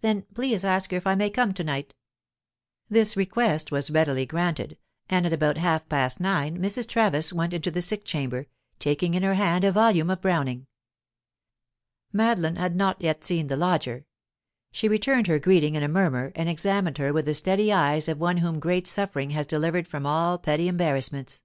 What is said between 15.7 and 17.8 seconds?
in a murmur, and examined her with the steady